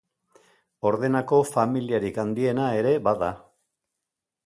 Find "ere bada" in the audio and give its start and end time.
2.83-3.33